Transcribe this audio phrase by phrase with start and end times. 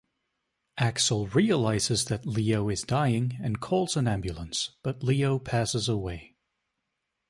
[0.79, 6.37] Axel realizes that Leo is dying and calls an ambulance but Leo passes away.